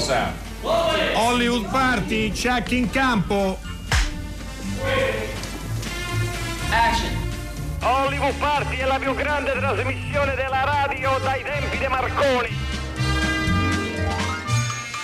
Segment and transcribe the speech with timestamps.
[0.00, 0.34] Sound.
[1.14, 3.56] Hollywood Party, check in campo.
[6.70, 7.14] Action.
[7.82, 12.48] Hollywood Party è la più grande trasmissione della radio dai tempi di Marconi.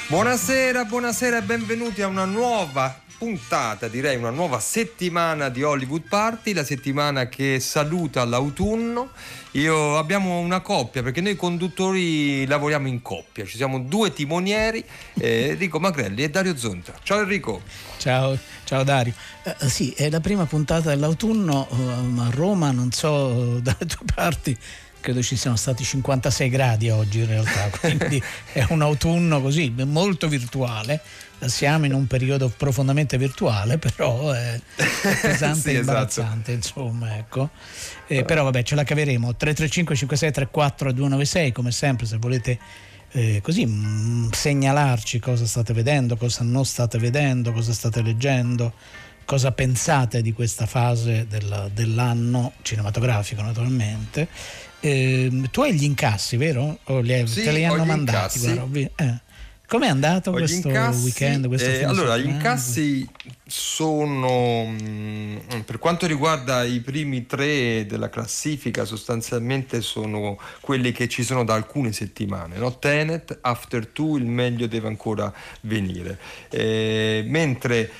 [0.09, 6.52] Buonasera, buonasera e benvenuti a una nuova puntata, direi una nuova settimana di Hollywood Party,
[6.52, 9.10] la settimana che saluta l'autunno.
[9.52, 14.84] Io abbiamo una coppia perché noi conduttori lavoriamo in coppia, ci siamo due timonieri,
[15.20, 16.95] eh, Enrico Magrelli e Dario Zonta.
[17.04, 17.62] Ciao Enrico.
[17.96, 19.14] Ciao, ciao Dario.
[19.45, 24.59] Eh, sì, è la prima puntata dell'autunno eh, a Roma, non so dalle tue parti
[25.02, 30.28] credo ci siano stati 56 gradi oggi in realtà, quindi è un autunno così molto
[30.28, 31.00] virtuale.
[31.46, 35.79] Siamo in un periodo profondamente virtuale, però è pesante Sì, e esatto.
[35.80, 37.51] imbarazzante, insomma, ecco.
[38.07, 39.35] Eh, però vabbè, ce la caveremo.
[39.35, 42.59] 335 56 34 296, come sempre, se volete
[43.13, 48.73] eh, così mm, segnalarci cosa state vedendo, cosa non state vedendo, cosa state leggendo,
[49.24, 54.29] cosa pensate di questa fase del- dell'anno cinematografico naturalmente.
[54.80, 56.79] Ehm, tu hai gli incassi, vero?
[56.85, 58.38] Hai- Sì, te li hanno mandati?
[58.38, 59.30] guarda, eh.
[59.73, 61.48] Com'è andato gli questo incassi, weekend?
[61.48, 63.09] Questo eh, allora, gli incassi
[63.46, 71.22] sono mm, per quanto riguarda i primi tre della classifica, sostanzialmente sono quelli che ci
[71.22, 72.59] sono da alcune settimane.
[72.59, 72.78] No?
[72.78, 75.32] Tenet, After Two, il meglio deve ancora
[75.62, 76.19] venire.
[76.50, 77.91] Eh, mentre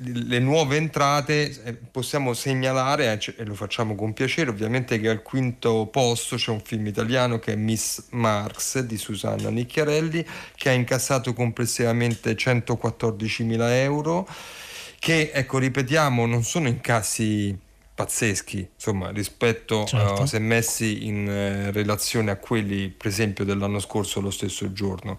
[0.00, 5.22] le nuove entrate eh, possiamo segnalare eh, e lo facciamo con piacere ovviamente che al
[5.22, 10.24] quinto posto c'è un film italiano che è Miss Marx di Susanna Nicchiarelli
[10.54, 14.28] che ha incassato complessivamente 114.000 euro
[15.00, 17.66] che ecco ripetiamo non sono incassi
[17.98, 20.22] pazzeschi insomma rispetto Certo.
[20.22, 25.18] eh, se messi in eh, relazione a quelli per esempio dell'anno scorso lo stesso giorno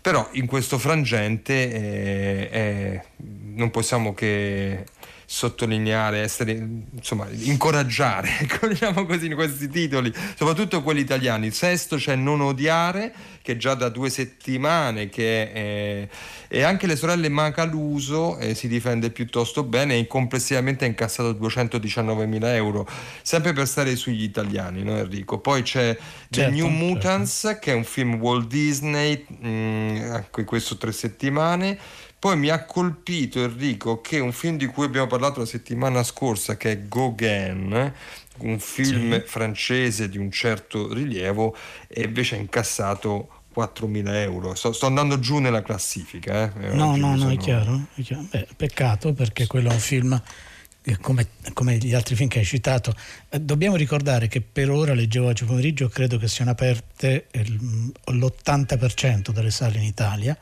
[0.00, 4.84] però in questo frangente eh, eh, non possiamo che
[5.32, 11.46] sottolineare, essere, insomma, incoraggiare, ecco, diciamo così, in questi titoli, soprattutto quelli italiani.
[11.46, 16.08] Il sesto c'è Non odiare, che già da due settimane, che è,
[16.48, 22.44] e anche le sorelle Macaluso eh, si difende piuttosto bene e complessivamente ha incassato 219.000
[22.54, 22.86] euro,
[23.22, 25.38] sempre per stare sugli italiani, no Enrico?
[25.38, 25.96] Poi c'è
[26.28, 26.84] The Certo, New certo.
[26.84, 31.78] Mutants, che è un film Walt Disney, mm, anche questo tre settimane.
[32.22, 36.56] Poi mi ha colpito Enrico che un film di cui abbiamo parlato la settimana scorsa,
[36.56, 37.92] che è Gauguin,
[38.38, 39.22] un film Sì.
[39.26, 41.56] francese di un certo rilievo,
[41.88, 44.54] e invece ha incassato 4.000 euro.
[44.54, 46.44] Sto, sto andando giù nella classifica.
[46.60, 46.74] Eh.
[46.74, 47.86] No, Oggi no, mi no, è chiaro.
[47.96, 48.24] è chiaro.
[48.30, 50.22] Beh, peccato perché quello è un film
[50.84, 52.94] eh, come, come gli altri film che hai citato.
[53.30, 59.32] Eh, Dobbiamo ricordare che per ora, leggevo oggi pomeriggio, credo che siano aperte il- l'80%
[59.32, 60.38] delle sale in Italia.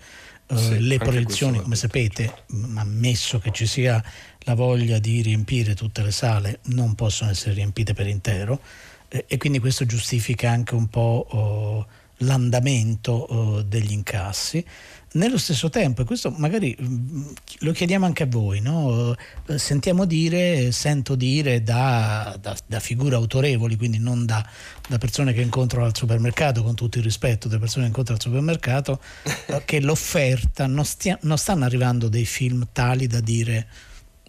[0.50, 4.02] Eh, Sì, le proiezioni, come sapete, m- ammesso che ci sia
[4.40, 8.60] la voglia di riempire tutte le sale, non possono essere riempite per intero
[9.08, 11.86] e quindi questo giustifica anche un po' oh,
[12.20, 14.64] l'andamento oh, degli incassi.
[15.12, 19.16] Nello stesso tempo, e questo magari mm, lo chiediamo anche a voi, no?
[19.46, 24.46] Eh, sentiamo dire, sento dire da, da- da figure autorevoli, quindi non da,
[24.88, 28.20] da persone che incontro al supermercato, con tutto il rispetto delle persone che incontro al
[28.20, 29.00] supermercato,
[29.46, 33.66] eh, che l'offerta non, stia- non stanno arrivando dei film tali da dire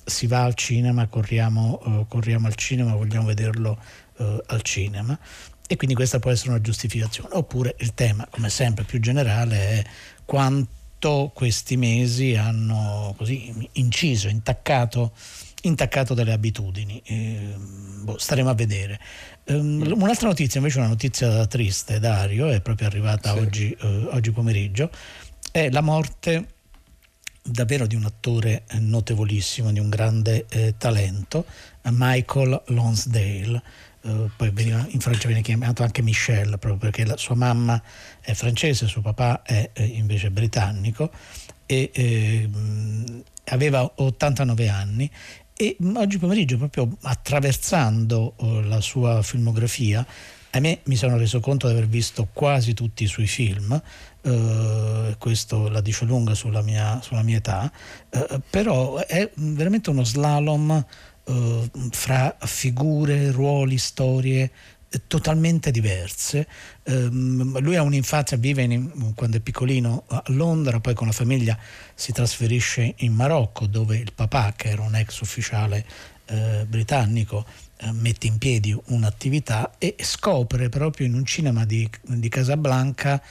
[0.03, 3.77] si va al cinema, corriamo, eh, corriamo al cinema, vogliamo vederlo
[4.17, 5.17] eh, al cinema.
[5.71, 7.29] E quindi questa può essere una giustificazione.
[7.31, 9.83] Oppure il tema, come sempre più generale, è
[10.25, 15.13] quanto questi mesi hanno così inciso, intaccato,
[15.61, 17.01] intaccato delle abitudini.
[17.05, 17.55] Eh,
[18.01, 18.99] boh, staremo a vedere.
[19.45, 23.39] Ehm, un'altra notizia, invece, una notizia triste, Dario, è proprio arrivata Sì.
[23.39, 24.91] oggi, eh, oggi pomeriggio,
[25.53, 26.47] è la morte
[27.41, 31.45] davvero di un attore notevolissimo, di un grande eh, talento,
[31.83, 33.63] Michael Lonsdale.
[34.03, 37.81] Eh, poi veniva- in Francia viene chiamato anche Michel, proprio perché la sua mamma
[38.19, 41.11] è francese, suo papà è eh, invece britannico
[41.65, 42.49] e eh,
[43.45, 45.09] aveva 89 anni
[45.53, 50.05] e oggi pomeriggio proprio attraversando eh, la sua filmografia
[50.53, 53.81] a me mi sono reso conto di aver visto quasi tutti i suoi film,
[54.21, 57.71] eh, questo la dice lunga sulla mia, sulla mia età,
[58.09, 60.85] eh, però è veramente uno slalom
[61.23, 64.51] eh, fra figure, ruoli, storie
[64.89, 66.47] eh, totalmente diverse.
[66.83, 71.57] Ehm, lui ha un'infanzia, vive in- quando è piccolino a Londra, poi con la famiglia
[71.95, 75.85] si trasferisce in Marocco dove il papà, che era un ex ufficiale
[76.25, 77.45] eh, britannico,
[77.77, 83.21] eh, mette in piedi un'attività e scopre proprio in un cinema di, di Casablanca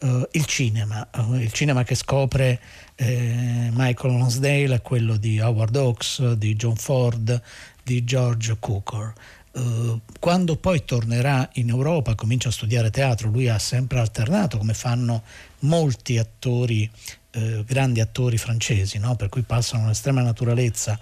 [0.00, 2.60] uh, il cinema, uh, il cinema che scopre
[2.94, 7.40] eh, Michael Lonsdale è quello di Howard Hawks, di John Ford,
[7.82, 9.12] di George Cukor.
[9.52, 14.74] Uh, quando poi tornerà in Europa, comincia a studiare teatro, lui ha sempre alternato, come
[14.74, 15.22] fanno
[15.60, 16.88] molti attori,
[17.32, 19.16] eh, grandi attori francesi, no?
[19.16, 20.98] per cui passano un'estrema naturalezza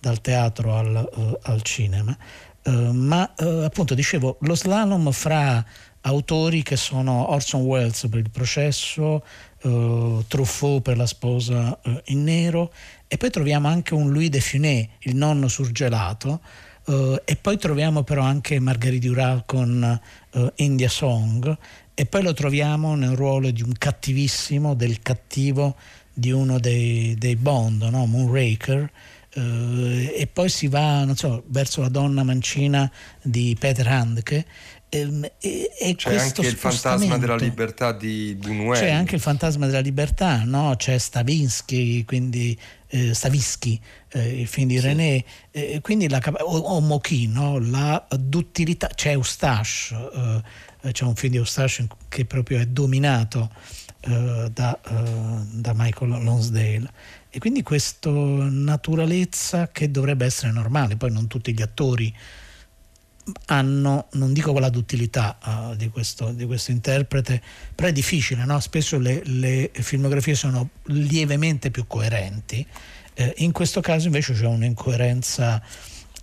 [0.00, 2.16] dal teatro al, al cinema.
[2.64, 3.32] Ma
[3.64, 5.64] appunto dicevo, lo slalom fra
[6.02, 9.24] autori che sono Orson Welles per il processo,
[9.62, 12.72] uh, Truffaut per la sposa uh, in nero
[13.06, 16.40] e poi troviamo anche un Louis de Funès, il nonno surgelato,
[16.86, 20.00] uh, e poi troviamo però anche Marguerite Duras con
[20.56, 21.56] India Song
[21.94, 25.76] e poi lo troviamo nel ruolo di un cattivissimo, del cattivo
[26.12, 28.06] di uno dei, dei Bond, no?
[28.06, 28.90] Moonraker,
[29.34, 32.90] e poi si va so, verso la donna mancina
[33.22, 34.44] di Peter Handke
[34.92, 38.78] c'è anche il fantasma della libertà di Buñuel.
[38.78, 40.74] C'è anche il fantasma della libertà, no?
[40.76, 42.58] c'è Stavinsky, quindi
[42.88, 43.80] eh, Stavisky,
[44.10, 44.86] eh, il film di sì.
[44.86, 47.58] René, eh, quindi la, o, o Mochi, no?
[47.58, 49.96] la duttilità, c'è Eustache,
[50.82, 53.50] eh, c'è un film di Eustache che proprio è dominato
[54.00, 56.90] eh, da, eh, da Michael Lonsdale.
[57.30, 62.14] E quindi questa naturalezza che dovrebbe essere normale, poi non tutti gli attori
[63.46, 67.40] hanno, non dico quella duttilità uh, di, questo, di, questo, interprete,
[67.74, 68.58] però è difficile, no?
[68.60, 72.66] spesso le, le, filmografie sono lievemente più coerenti,
[73.14, 75.62] eh, in questo caso invece c'è un'incoerenza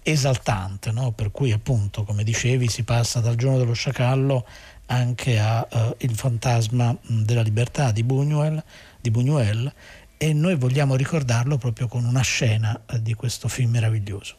[0.03, 1.11] esaltante, no?
[1.11, 4.45] per cui appunto, come dicevi, si passa dal giorno dello sciacallo
[4.87, 8.61] anche a uh, Il fantasma della libertà di Buñuel,
[8.99, 9.71] di Buñuel
[10.17, 14.38] e noi vogliamo ricordarlo proprio con una scena uh, di questo film meraviglioso.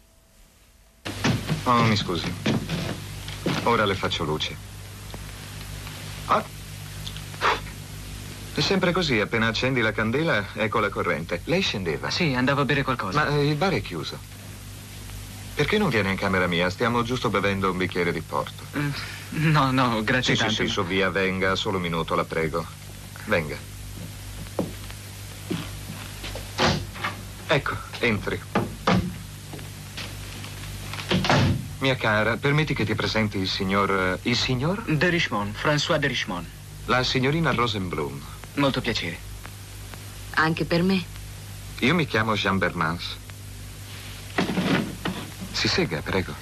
[1.64, 2.32] Oh, mi scusi.
[3.64, 4.56] Ora le faccio luce.
[6.26, 6.42] Ah.
[8.52, 11.42] È sempre così, appena accendi la candela, ecco la corrente.
[11.44, 12.10] Lei scendeva?
[12.10, 13.24] Sì, andavo a bere qualcosa.
[13.24, 14.18] Ma il bar è chiuso.
[15.54, 16.70] Perché non viene in camera mia?
[16.70, 18.64] Stiamo giusto bevendo un bicchiere di porto.
[18.72, 18.92] Uh,
[19.50, 20.54] no, no, grazie sì, tanto.
[20.54, 22.66] Sì, sì, su via, venga, solo un minuto, la prego.
[23.26, 23.56] Venga.
[27.46, 28.49] Ecco, entri.
[31.80, 33.90] Mia cara, permetti che ti presenti il signor...
[33.90, 34.82] Eh, il signor?
[34.82, 36.46] De Richemont, François de Richemont.
[36.84, 38.20] La signorina Rosenblum.
[38.56, 39.16] Molto piacere.
[40.32, 41.02] Anche per me.
[41.78, 43.16] Io mi chiamo Jean Bermans.
[45.52, 46.34] Si sega, prego.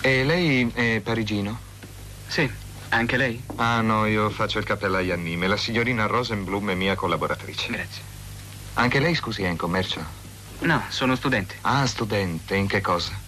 [0.00, 1.60] E lei è parigino?
[2.26, 2.50] Sì,
[2.88, 3.40] anche lei?
[3.54, 5.46] Ah, no, io faccio il cappellaio anime.
[5.46, 7.70] La signorina Rosenblum è mia collaboratrice.
[7.70, 8.02] Grazie.
[8.74, 10.19] Anche lei, scusi, è in commercio?
[10.60, 11.56] No, sono studente.
[11.62, 12.54] Ah, studente.
[12.54, 13.18] In che cosa?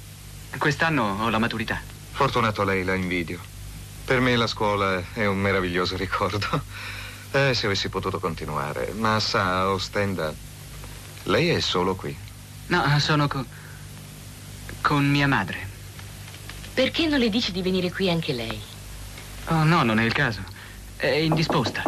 [0.58, 1.81] Quest'anno ho la maturità.
[2.11, 3.40] Fortunato lei, la invidio.
[4.05, 6.64] Per me la scuola è un meraviglioso ricordo.
[7.34, 8.93] Eh, se avessi potuto continuare.
[8.93, 10.34] Ma sa, Ostenda,
[11.23, 12.14] lei è solo qui?
[12.67, 13.46] No, sono co-
[14.82, 15.67] con mia madre.
[16.75, 18.61] Perché non le dici di venire qui anche lei?
[19.46, 20.43] Oh, no, non è il caso.
[20.94, 21.82] È indisposta.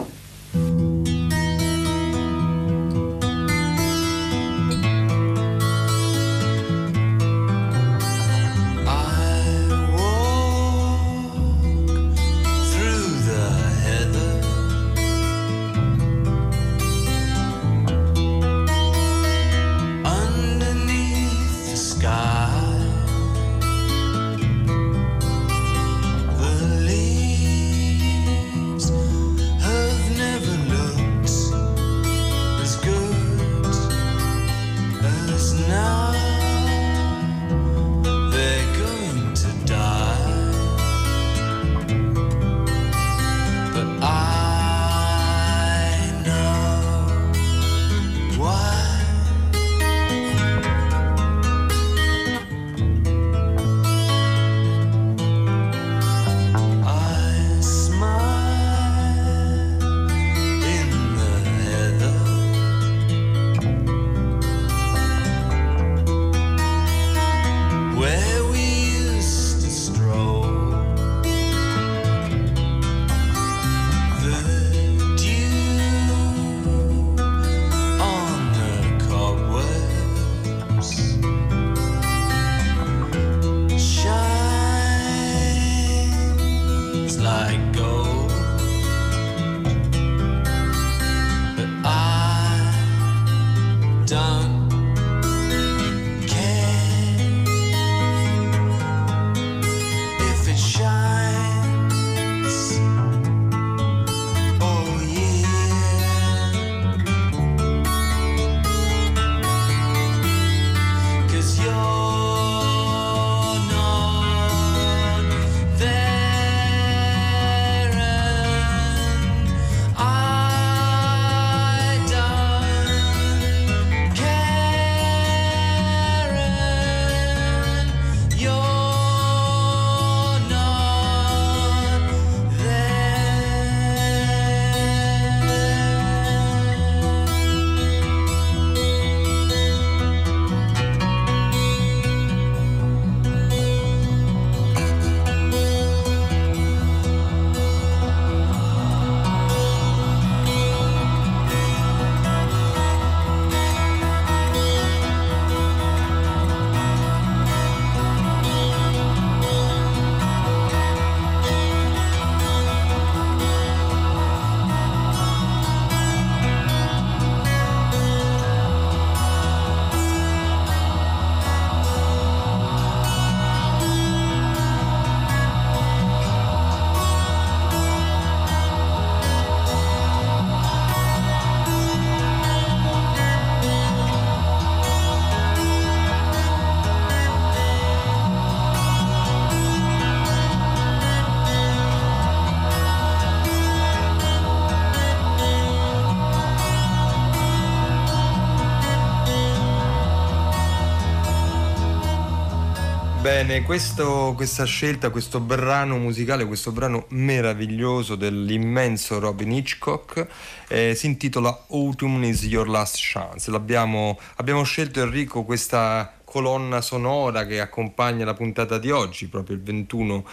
[203.47, 210.27] Bene, questo, questa scelta, questo brano musicale, questo brano meraviglioso dell'immenso Robin Hitchcock
[210.67, 213.51] eh, si intitola Autumn is Your Last Chance.
[213.51, 219.63] L'abbiamo, abbiamo scelto Enrico questa colonna sonora che accompagna la puntata di oggi, proprio il
[219.63, 220.25] 21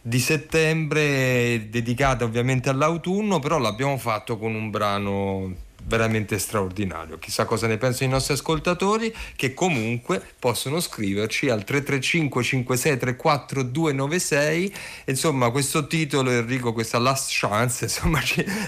[0.00, 5.52] di settembre, dedicata ovviamente all'autunno, però l'abbiamo fatto con un brano
[5.86, 7.18] veramente straordinario.
[7.18, 14.74] Chissà cosa ne pensano i nostri ascoltatori che comunque possono scriverci al 335 5634 296.
[15.06, 18.20] Insomma, questo titolo Enrico, questa last chance, insomma,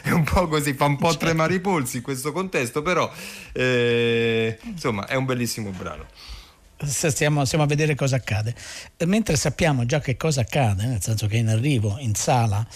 [0.02, 1.24] è un po' così, fa un po' certo.
[1.26, 3.10] tremare i polsi in questo contesto, però
[3.52, 6.06] eh, insomma, è un bellissimo brano.
[6.78, 8.54] Stiamo, stiamo, a vedere cosa accade.
[9.06, 12.66] Mentre sappiamo già che cosa accade, nel senso che in arrivo in sala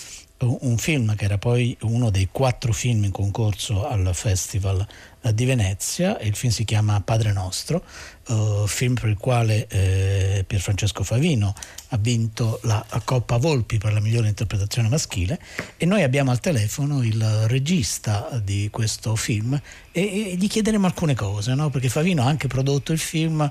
[0.43, 4.87] un film che era poi uno dei quattro film in concorso al Festival
[5.23, 7.85] eh, di Venezia, il film si chiama Padre Nostro,
[8.29, 11.55] uh, film per il quale eh, Pierfrancesco Favino
[11.89, 15.39] ha vinto la Coppa Volpi per la migliore interpretazione maschile
[15.77, 19.61] e noi abbiamo al telefono il regista di questo film
[19.93, 20.01] e,
[20.33, 21.69] e gli chiederemo alcune cose, no?
[21.69, 23.51] perché Favino ha anche prodotto il film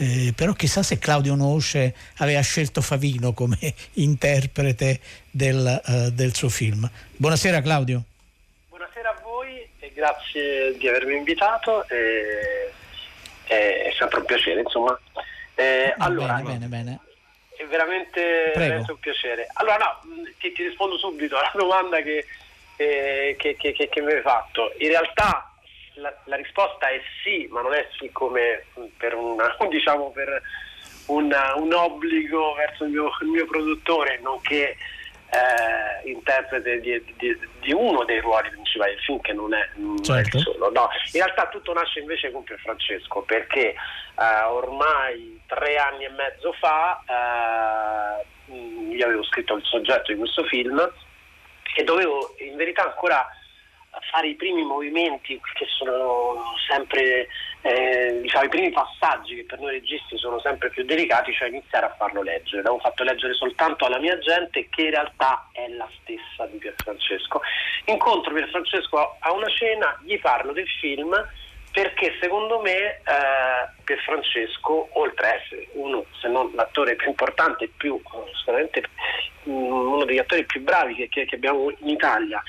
[0.00, 3.58] eh, però chissà se Claudio Noce aveva scelto Favino come
[3.94, 6.88] interprete del, uh, del, suo film.
[7.16, 8.02] Buonasera Claudio.
[8.68, 11.84] Buonasera a voi e grazie di avermi invitato.
[11.88, 12.70] E,
[13.48, 14.96] è sempre un piacere, insomma.
[15.56, 16.98] Eh, allora, bene, bene, bene.
[17.56, 19.48] È veramente, veramente, un piacere.
[19.54, 20.00] Allora, no,
[20.38, 22.24] ti, ti, rispondo subito alla domanda che,
[22.76, 24.72] eh, che, che, che mi hai fatto.
[24.78, 25.57] In realtà
[25.98, 28.64] la, la, risposta è sì, ma non è sì come
[28.96, 30.42] per, una, diciamo per
[31.06, 34.76] una, un obbligo verso il mio, il mio produttore, nonché
[35.30, 40.02] eh, interprete di, di, di, uno dei ruoli principali del film, che non è, non
[40.02, 40.38] certo.
[40.38, 40.70] è solo.
[40.70, 40.88] No.
[41.12, 46.52] In realtà tutto nasce invece con Pier Francesco, perché eh, ormai tre anni e mezzo
[46.52, 50.78] fa eh, io avevo scritto il soggetto di questo film
[51.76, 53.26] e dovevo in verità ancora
[54.10, 57.28] fare i primi movimenti che sono sempre
[57.62, 61.86] eh, diciamo i primi passaggi che per noi registi sono sempre più delicati cioè iniziare
[61.86, 62.62] a farlo leggere.
[62.62, 67.40] L'avevo fatto leggere soltanto alla mia gente che in realtà è la stessa di Pierfrancesco
[67.86, 71.14] incontro Pierfrancesco a una cena gli parlo del film
[71.72, 73.02] perché secondo me eh,
[73.84, 78.00] Pierfrancesco oltre a essere uno se non l'attore più importante più
[78.38, 78.82] sicuramente
[79.48, 82.42] mm, uno degli attori più bravi che, che abbiamo in Italia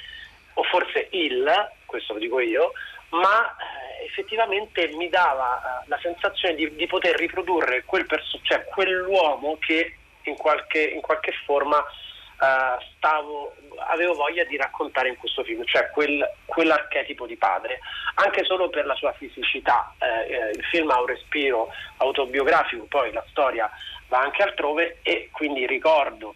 [0.59, 2.73] o forse il, questo lo dico io,
[3.11, 8.65] ma eh, effettivamente mi dava eh, la sensazione di, di, poter riprodurre quel perso- cioè
[8.65, 13.55] quell'uomo che in qualche, in qualche forma eh, stavo,
[13.87, 17.79] avevo voglia di raccontare in questo film, cioè quel, quell'archetipo di padre,
[18.15, 19.95] anche solo per la sua fisicità.
[19.97, 23.69] Eh, il film ha un respiro autobiografico, poi la storia
[24.09, 26.35] va anche altrove e quindi ricordo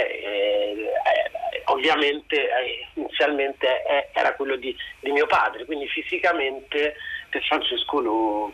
[0.00, 0.90] eh,
[1.66, 6.94] ovviamente eh, inizialmente eh, era quello di, di, mio padre, quindi fisicamente
[7.28, 8.52] per Francesco lo,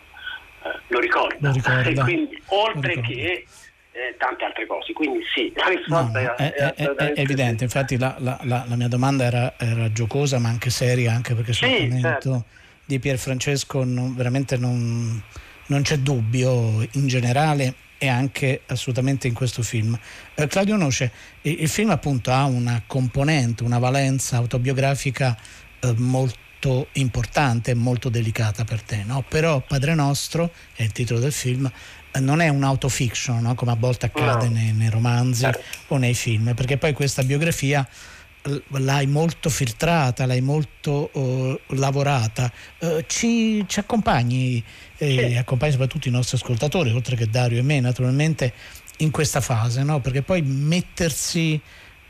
[0.64, 1.48] eh, lo ricorda.
[1.48, 2.02] Lo ricorda.
[2.04, 3.46] Quindi, oltre lo che
[4.16, 4.92] tante altre cose.
[4.92, 7.64] Quindi sì, la risposta no, è, è, è, è, evidente.
[7.64, 11.52] Infatti la, la, la, la mia domanda era, era, giocosa ma anche seria, anche perché
[11.52, 12.44] sul sì, certo.
[12.84, 15.20] di Pier Francesco non, veramente non,
[15.66, 19.98] non c'è dubbio in generale e anche assolutamente in questo film.
[20.34, 21.10] Eh, Claudio Noce,
[21.42, 25.36] il film appunto ha una componente, una valenza autobiografica
[25.80, 29.24] eh, molto importante e molto delicata per te, no?
[29.28, 31.70] però Padre Nostro, è il titolo del film,
[32.10, 33.54] eh, non è un'autofiction no?
[33.54, 34.54] come a volte accade no.
[34.54, 35.62] nei, nei, romanzi certo.
[35.88, 37.86] o nei film, perché poi questa biografia
[38.78, 42.50] l'hai molto filtrata, l'hai molto uh, lavorata.
[42.78, 44.62] Uh, ci, ci, accompagni
[44.96, 45.36] e sì.
[45.36, 48.52] accompagni soprattutto i nostri ascoltatori, oltre che Dario e me naturalmente,
[48.98, 50.00] in questa fase, no?
[50.00, 51.60] perché poi mettersi,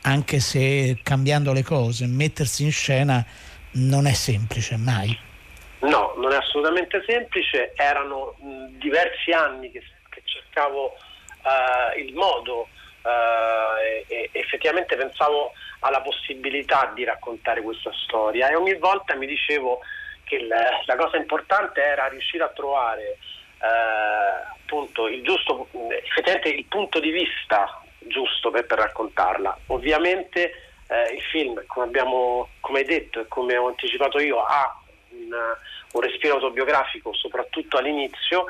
[0.03, 3.25] anche se cambiando le cose, mettersi in scena
[3.73, 5.17] non è semplice mai.
[5.81, 10.95] No, non è assolutamente semplice, erano mh, diversi anni che, che cercavo
[11.43, 12.69] uh, il modo
[13.09, 19.81] e, e effettivamente pensavo alla possibilità di raccontare questa storia e ogni volta mi dicevo
[20.25, 23.19] che la, la cosa importante era riuscire a trovare
[23.61, 25.69] eh, appunto il giusto,
[26.05, 29.59] effettivamente il punto di vista giusto per, per raccontarla.
[29.69, 30.53] Ovviamente
[30.89, 34.81] eh, il film, come, abbiamo, come hai detto e come ho anticipato io, ha
[35.11, 35.33] un,
[35.93, 38.47] un respiro autobiografico soprattutto all'inizio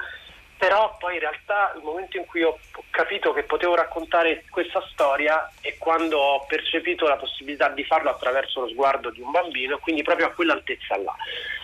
[0.59, 2.59] però poi in realtà il momento in cui ho
[2.91, 8.63] capito che potevo raccontare questa storia è quando ho percepito la possibilità di farlo attraverso
[8.63, 11.15] lo sguardo di un bambino, quindi proprio a quell'altezza là.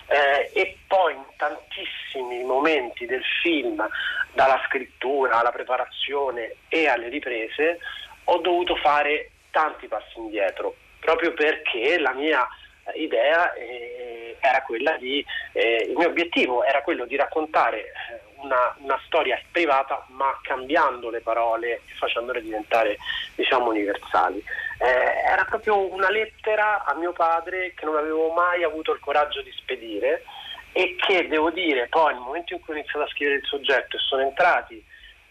[0.06, 3.84] Eh, e poi in tantissimi momenti del film,
[4.32, 7.80] dalla scrittura alla preparazione e alle riprese,
[8.24, 12.46] ho dovuto fare tanti passi indietro, proprio perché la mia
[12.94, 18.74] idea eh, era quella di, eh, il mio obiettivo era quello di raccontare eh, una,
[18.78, 22.98] una, storia privata ma cambiando le parole e facendole diventare
[23.34, 24.42] diciamo universali.
[24.78, 29.42] Eh, era proprio una lettera a mio padre che non avevo mai avuto il coraggio
[29.42, 30.24] di spedire
[30.72, 33.96] e che devo dire poi nel momento in cui ho iniziato a scrivere il soggetto
[33.96, 34.84] e sono entrati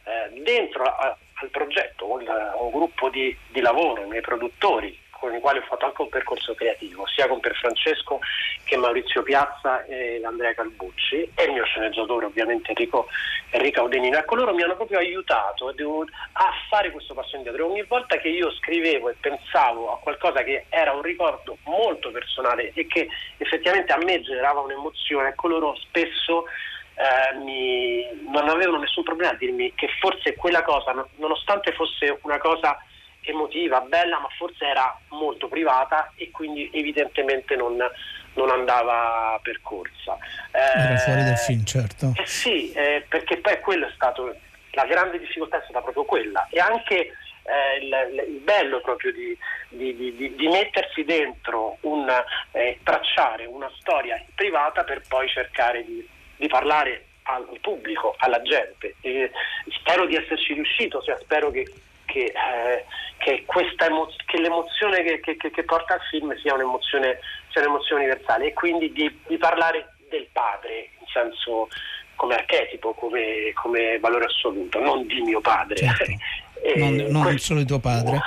[0.05, 2.25] eh, dentro a, al progetto un,
[2.59, 6.09] un gruppo di, di lavoro, i miei produttori con i quali ho fatto anche un
[6.09, 8.19] percorso creativo, sia con Francesco
[8.65, 13.07] che Maurizio Piazza e Andrea Calbucci e il mio sceneggiatore ovviamente Enrico,
[13.51, 14.17] Enrico Audenino.
[14.17, 17.69] Ecco, loro mi hanno proprio aiutato a fare questo passo indietro.
[17.69, 22.71] Ogni volta che io scrivevo e pensavo a qualcosa che era un ricordo molto personale
[22.73, 23.07] e che
[23.37, 26.47] effettivamente a me generava un'emozione, ecco loro spesso
[26.95, 32.39] eh, mi, non avevano nessun problema a dirmi che forse quella cosa, nonostante fosse una
[32.39, 32.77] cosa
[33.23, 37.77] emotiva, bella, ma forse era molto privata e quindi evidentemente non,
[38.33, 40.17] non andava percorsa.
[40.51, 42.13] Eh, era fuori dal film, certo.
[42.15, 44.35] Eh sì, eh, perché poi quello è stato,
[44.71, 46.95] la grande difficoltà è stata proprio quella e anche
[47.43, 49.37] eh, il, il, bello proprio di,
[49.69, 52.09] di, di, di mettersi dentro un,
[52.51, 56.07] eh, tracciare una storia privata per poi cercare di,
[56.47, 58.95] parlare al pubblico, alla gente.
[59.79, 61.65] spero di esserci riuscito, cioè spero che
[62.05, 62.85] che, eh,
[63.17, 63.45] che,
[63.85, 68.91] emo- che l'emozione che, che, porta al film sia un'emozione, sia un'emozione universale e quindi
[68.91, 71.69] di, di, parlare del padre in senso
[72.15, 75.75] come archetipo, come, come valore assoluto, non di mio padre.
[75.75, 76.03] Certo.
[76.61, 77.41] eh, non, non questo...
[77.41, 78.19] solo di tuo padre.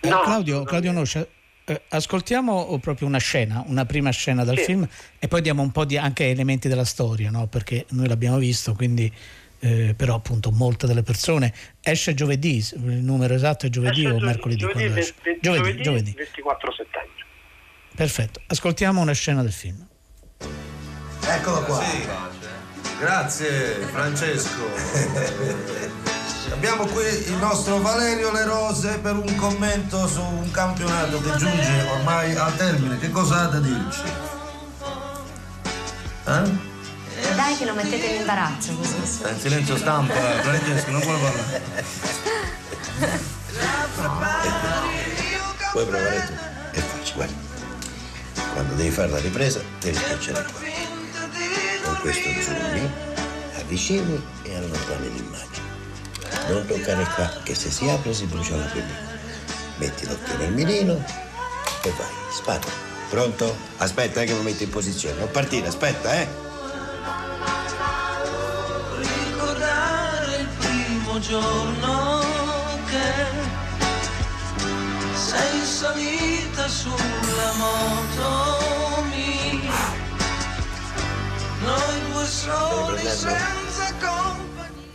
[0.00, 1.26] Eh, no, Claudio, Claudio Noscia,
[1.64, 4.64] eh, ascoltiamo proprio una scena, una prima scena dal sì.
[4.64, 4.88] film
[5.18, 7.46] e poi diamo un po' di anche elementi della storia, no?
[7.46, 9.12] perché noi l'abbiamo visto, quindi
[9.60, 14.20] eh, però appunto molte delle persone esce giovedì, il numero esatto è giovedì esce o
[14.20, 14.60] mercoledì?
[14.60, 17.24] Giovedì, 20, giovedì, giovedì, giovedì, 24 settembre.
[17.94, 19.86] Perfetto, ascoltiamo una scena del film.
[21.26, 21.82] Eccolo qua.
[21.82, 22.06] Sì.
[22.98, 23.46] Grazie
[23.92, 24.66] Francesco.
[26.52, 31.82] Abbiamo qui il nostro Valerio Le Rose per un commento su un campionato che giunge
[31.90, 32.98] ormai al termine.
[32.98, 34.02] Che cosa ha da dirci?
[36.26, 36.67] Eh?
[37.48, 39.06] Dai che lo mettete in imbarazzo così.
[39.06, 41.18] Sta in silenzio stampa, Francesco, non vuole
[43.96, 44.52] parlare.
[45.72, 46.32] Puoi provare tu.
[46.72, 47.34] E facci, guarda.
[48.52, 50.60] Quando devi fare la ripresa, devi schiacciare qua.
[51.84, 52.90] Con questo zoomi,
[53.56, 55.68] avvicini e allontani l'immagine.
[56.48, 59.16] Non toccare qua, che se si apre si brucia la pellicola.
[59.76, 61.02] Metti l'occhio nel mirino
[61.82, 62.60] e vai, spara.
[63.08, 63.56] Pronto?
[63.78, 65.18] Aspetta eh, che mi metti in posizione.
[65.18, 66.47] Non partire, aspetta, eh.
[71.20, 72.20] Giorno
[72.86, 73.24] che
[75.14, 79.72] sei salita sulla moto mia,
[81.62, 84.86] noi due soli senza compagnia.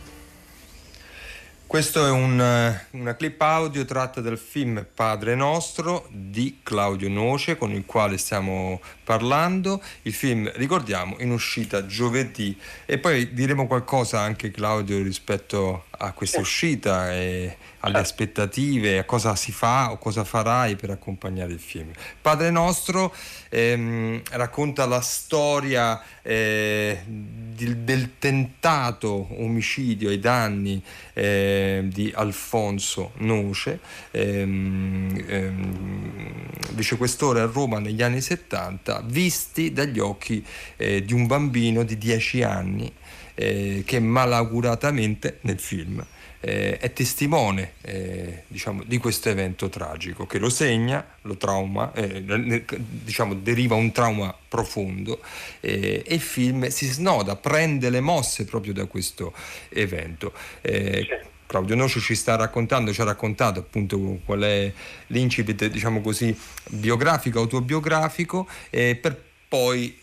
[1.66, 7.58] Questo è un, eh, una clip audio tratta dal film Padre Nostro di Claudio Noce
[7.58, 9.82] con il quale stiamo parlando.
[10.02, 16.40] Il film, ricordiamo, in uscita giovedì e poi diremo qualcosa anche Claudio rispetto a questa
[16.40, 21.90] uscita e alle aspettative, a cosa si fa o cosa farai per accompagnare il film.
[22.20, 23.14] Padre Nostro
[23.50, 33.80] ehm, racconta la storia eh, di, del tentato omicidio ai danni eh, di Alfonso Noce,
[34.10, 36.22] ehm, ehm,
[36.70, 40.44] vicequestore a Roma negli anni 70, visti dagli occhi
[40.76, 42.92] eh, di un bambino di 10 anni
[43.34, 46.04] eh, che malauguratamente nel film
[46.44, 52.22] eh, è testimone eh, diciamo, di questo evento tragico che lo segna, lo trauma, eh,
[52.76, 55.22] diciamo, deriva un trauma profondo
[55.60, 59.32] eh, e il film si snoda, prende le mosse proprio da questo
[59.70, 60.32] evento.
[60.60, 64.72] Eh, Claudio Nocio ci sta raccontando, ci ha raccontato appunto qual è
[65.08, 66.36] l'incipit, diciamo così,
[66.70, 69.98] biografico, autobiografico, eh, per poi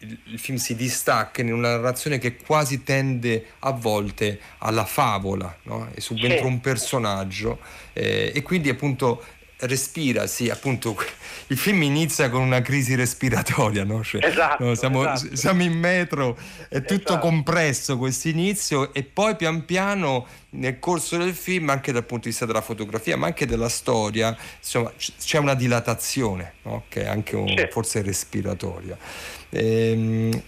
[0.00, 5.88] il, film si distacca in una narrazione che quasi tende a volte alla favola, no?
[5.94, 7.58] e subentra un personaggio
[7.92, 9.22] eh, e quindi appunto
[9.60, 10.96] respira, sì, appunto
[11.48, 14.02] il film inizia con una crisi respiratoria, no?
[14.04, 15.36] Cioè, esatto, no, siamo, esatto.
[15.36, 16.36] siamo, in metro,
[16.68, 17.18] è tutto Esatto.
[17.18, 22.30] compresso questo inizio e poi pian piano nel corso del film, anche dal punto di
[22.30, 26.84] vista della fotografia, ma anche della storia, insomma, c'è una dilatazione, no?
[26.88, 28.96] che è anche un- forse respiratoria.
[29.50, 30.42] Ehm,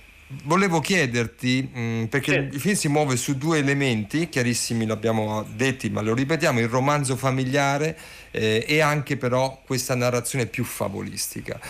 [0.44, 6.00] Volevo chiederti, mh, perché il film si muove su due elementi, chiarissimi l'abbiamo detti, ma
[6.00, 7.96] lo ripetiamo, il romanzo familiare
[8.32, 11.60] eh, e anche però questa narrazione più favolistica.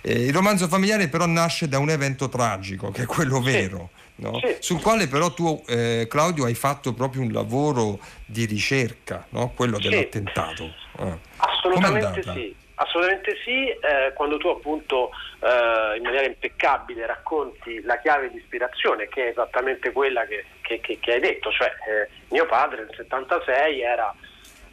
[0.00, 4.40] Eh, il romanzo familiare però nasce da un evento tragico, che è quello vero, no?
[4.60, 9.50] sul quale però tu, eh, Claudio, hai fatto proprio un lavoro di ricerca, no?
[9.54, 9.88] quello Sì.
[9.88, 10.72] dell'attentato.
[11.00, 11.18] Eh.
[11.36, 18.30] Assolutamente sì, assolutamente sì, eh, quando tu appunto eh, in maniera impeccabile racconti la chiave
[18.30, 22.46] di ispirazione che è esattamente quella che, che- che- che hai detto, cioè eh, mio
[22.46, 24.14] padre nel 76 era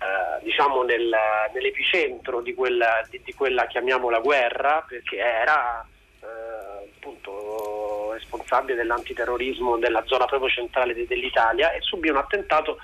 [0.02, 1.16] eh, diciamo nel-
[1.54, 5.86] nell'epicentro di quella, di, di quella chiamiamola guerra perché era
[6.22, 12.78] eh, appunto responsabile dell'antiterrorismo della zona proprio centrale de- dell'Italia e subì un attentato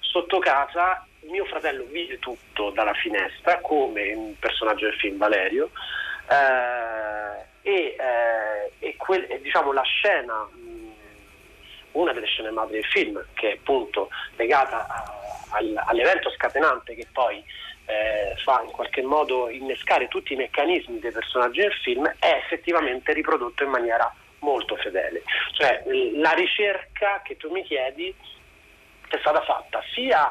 [0.00, 5.70] sotto casa mio fratello vide tutto dalla finestra come un personaggio del film Valerio
[6.28, 10.48] eh, e, eh, e quel- diciamo la scena
[11.92, 17.06] una delle scene madri del film che è appunto legata a- al- all'evento scatenante che
[17.12, 17.42] poi
[17.86, 23.14] eh, fa in qualche modo innescare tutti i meccanismi dei personaggi del film è effettivamente
[23.14, 25.22] riprodotto in maniera molto fedele.
[25.52, 25.82] Cioè
[26.16, 28.14] la ricerca che tu mi chiedi
[29.08, 30.30] è stata fatta sia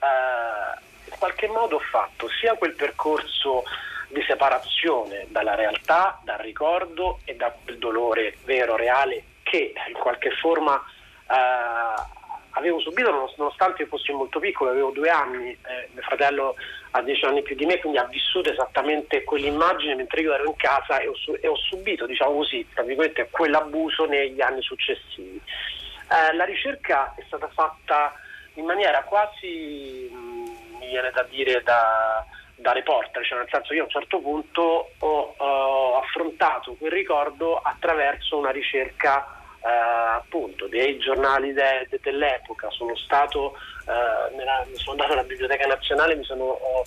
[0.00, 3.64] eh, in qualche modo ho fatto sia quel percorso
[4.08, 10.30] di separazione dalla realtà, dal ricordo e da quel dolore vero, reale che in qualche
[10.30, 10.82] forma
[11.30, 12.16] eh,
[12.52, 16.56] avevo subito nonos- nonostante io fossi molto piccolo, avevo due anni, eh, mio fratello
[16.92, 20.56] ha dieci anni più di me, quindi ha vissuto esattamente quell'immagine mentre io ero in
[20.56, 25.40] casa e ho, e ho subito, diciamo così, virgolette, quell'abuso negli anni successivi.
[26.10, 28.14] Eh, la ricerca è stata fatta
[28.58, 32.24] in maniera quasi, mh, mi viene da dire, da,
[32.56, 37.56] da reporter, cioè nel senso io a un certo punto ho, ho affrontato quel ricordo
[37.56, 39.26] attraverso una ricerca
[39.64, 45.66] eh, appunto dei giornali de- de- dell'epoca, sono stato eh, nella- sono andato alla Biblioteca
[45.66, 46.82] Nazionale, mi sono ho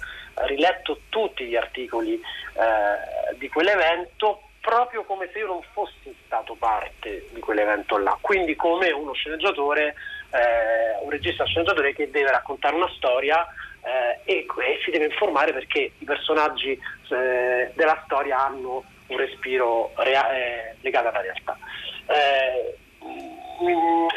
[0.45, 7.27] riletto tutti gli articoli eh, di quell'evento proprio come se io non fossi stato parte
[7.31, 9.95] di quell'evento là, quindi come uno sceneggiatore,
[10.31, 13.45] eh, un regista sceneggiatore che deve raccontare una storia
[13.81, 19.91] eh, e, e si deve informare perché i personaggi eh, della storia hanno un respiro
[19.95, 21.57] rea- eh, legato alla realtà.
[22.05, 24.07] Eh, mm,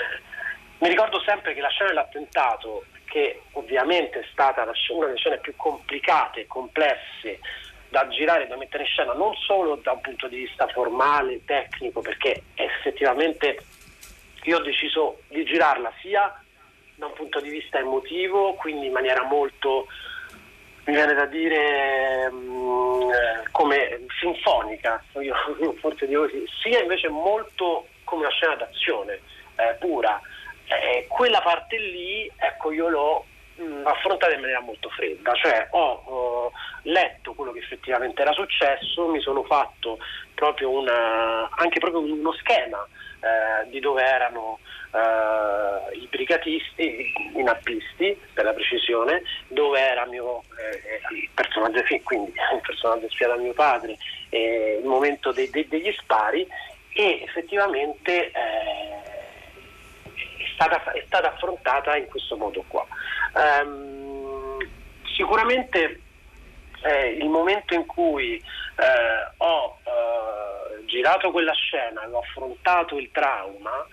[0.79, 5.55] mi ricordo sempre che la scena dell'attentato, che ovviamente è stata una delle scene più
[5.57, 7.41] complicate e complesse
[7.95, 12.01] da girare da mettere in scena, non solo da un punto di vista formale, tecnico,
[12.01, 13.65] perché effettivamente
[14.43, 16.43] io ho deciso di girarla sia
[16.97, 19.87] da un punto di vista emotivo, quindi in maniera molto,
[20.87, 25.37] mi viene da dire, mm, eh, come sinfonica, io
[25.79, 29.21] forse dico così, sia invece molto come una scena d'azione
[29.55, 30.21] eh, pura.
[30.67, 33.34] Eh, quella parte lì, ecco, io l'ho mh,
[33.85, 39.21] affrontata in maniera molto fredda, cioè ho, ho letto quello che effettivamente era successo, mi
[39.21, 39.99] sono fatto
[40.35, 42.87] proprio una, anche proprio uno schema
[43.21, 44.59] eh, di dove erano
[44.93, 52.33] eh, i brigatisti, i nappisti per la precisione, dove era mio, eh, il personaggio quindi
[52.53, 53.97] il personaggio spiato a mio padre,
[54.31, 56.47] eh, il momento dei- dei- degli spari
[56.93, 59.24] e effettivamente eh,
[60.55, 62.87] stata, è stata affrontata in questo modo qua.
[63.37, 64.57] Ehm,
[65.15, 66.01] sicuramente
[66.83, 73.11] eh, il momento in cui eh, ho eh, girato quella scena e ho affrontato il
[73.13, 73.87] trauma,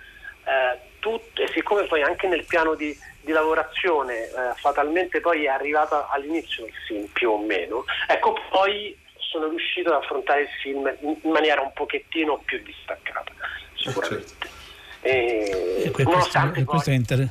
[0.43, 5.49] eh, tut- e siccome poi anche nel piano di, di lavorazione eh, fatalmente poi è
[5.49, 10.93] arrivata all'inizio del film più o meno, ecco poi sono riuscito ad affrontare il film
[10.99, 13.31] in, maniera un pochettino più distaccata,
[13.75, 14.47] sicuramente.
[14.47, 14.60] E,
[15.01, 17.27] E que- questo, questo è inter-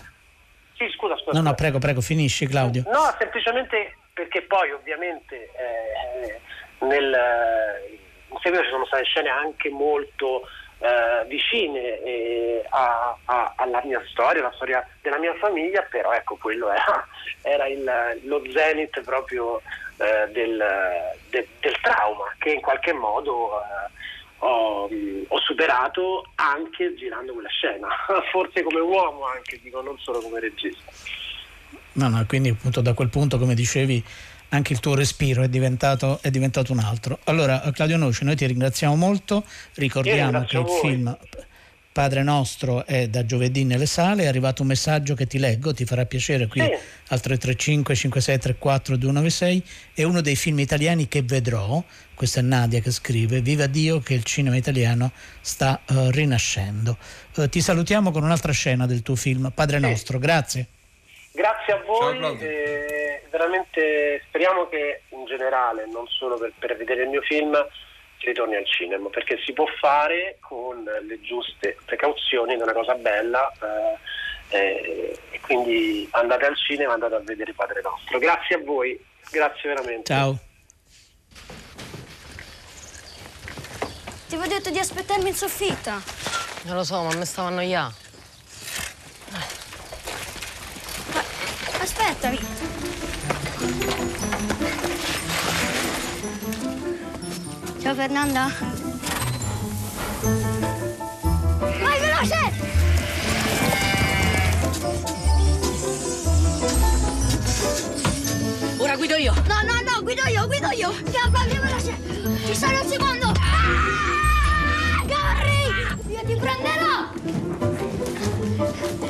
[0.77, 1.39] Sì, scusa, scusa.
[1.39, 2.83] No, no, prego, prego, finisci Claudio.
[2.87, 6.41] No, semplicemente perché poi ovviamente eh,
[6.85, 10.43] nel, eh, in seguito ci sono state scene anche molto
[10.83, 16.37] eh, vicine eh, a- a- alla mia storia, alla storia della mia famiglia, però ecco
[16.37, 17.07] quello era,
[17.43, 19.61] era il- lo zenith proprio
[19.99, 20.57] eh, del,
[21.29, 23.91] de- del trauma che in qualche modo eh,
[24.41, 24.89] ho,
[25.29, 27.89] ho superato anche girando quella scena,
[28.31, 30.93] forse come uomo anche, dico, non solo come regista.
[31.93, 34.03] No, no, quindi appunto da quel punto, come dicevi,
[34.51, 37.19] anche il tuo respiro è diventato, è diventato un altro.
[37.25, 41.17] Allora, Claudio Noci, noi ti ringraziamo molto, ricordiamo che il film
[41.93, 45.85] Padre Nostro è da giovedì nelle sale, è arrivato un messaggio che ti leggo, ti
[45.85, 46.71] farà piacere qui Sì.
[47.09, 51.83] al 335 5634 296, è uno dei film italiani che vedrò,
[52.15, 56.97] questa è Nadia che scrive, viva Dio che il cinema italiano sta eh, rinascendo.
[57.37, 60.67] Eh, ti salutiamo con un'altra scena del tuo film Padre Nostro, grazie.
[61.33, 67.09] Grazie a voi, eh, veramente speriamo che in generale, non solo per, per vedere il
[67.09, 67.53] mio film,
[68.21, 72.75] si ritorni al cinema, perché si può fare con le giuste precauzioni ed è una
[72.75, 78.19] cosa bella eh, eh, e quindi andate al cinema, andate a vedere Padre Nostro.
[78.19, 80.13] Grazie a voi, grazie veramente.
[80.13, 80.39] Ciao.
[84.29, 86.01] Ti avevo detto di aspettarmi in soffitta.
[86.65, 87.95] Non lo so, ma mi stavo annoiando.
[91.81, 92.39] Aspettami.
[97.83, 98.53] Ciao Fernanda.
[101.83, 102.53] Vai veloce!
[108.79, 109.33] Ora guido io.
[109.33, 110.93] No, no, no, guido io, guido io.
[111.11, 111.97] Ciao, vai veloce.
[112.47, 113.27] Ci sono un secondo.
[113.29, 115.03] Ah!
[115.09, 116.13] Corri!
[116.13, 117.09] Io ti prenderò.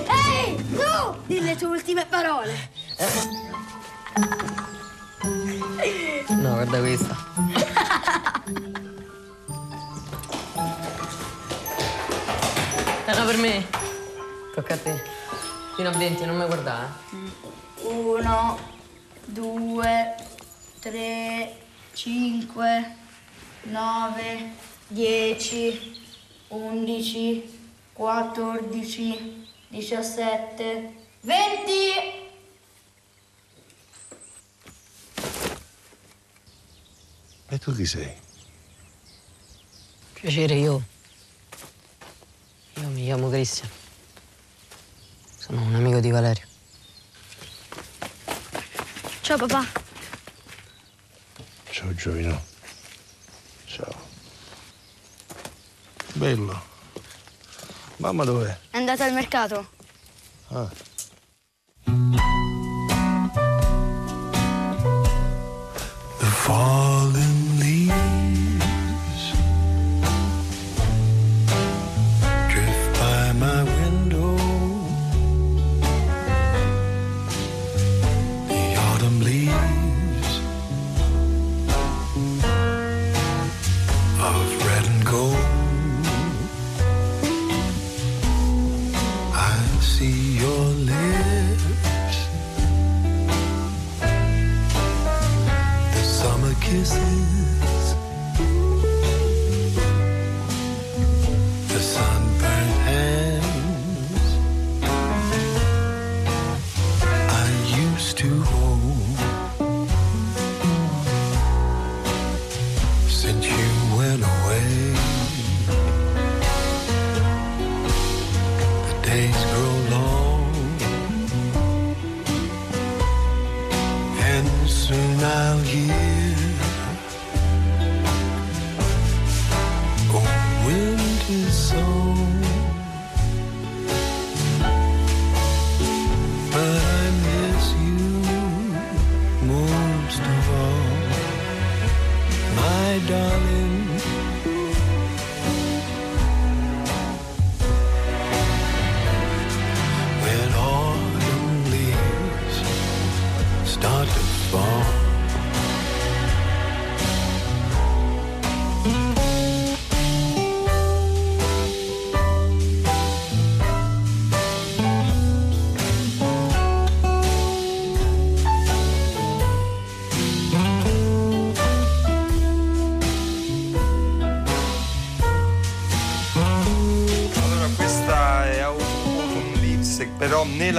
[0.07, 1.17] Ehi, tu!
[1.27, 2.71] Di le tue ultime parole.
[6.29, 7.50] No, guarda questa.
[13.41, 13.67] Me.
[14.55, 15.03] Tocca a te.
[15.75, 16.89] Fino a 20, non mi guardare.
[17.83, 18.59] Uno,
[19.25, 20.15] due,
[20.79, 21.57] tre,
[21.95, 22.97] cinque,
[23.63, 24.53] nove,
[24.89, 25.99] dieci,
[26.49, 27.59] undici,
[27.93, 32.29] quattordici, diciassette, venti!
[37.49, 38.13] E tu chi sei?
[40.13, 40.99] Piacere, io.
[42.75, 43.69] Io mi chiamo Cristian.
[45.37, 46.47] Sono un amico di Valerio.
[49.21, 49.65] Ciao papà.
[51.71, 52.43] Ciao Gioino.
[53.65, 53.95] Ciao.
[56.15, 56.63] Bello.
[57.97, 58.59] Mamma dov'è?
[58.71, 59.71] È andata al mercato?
[60.49, 60.69] Ah.
[66.19, 66.27] The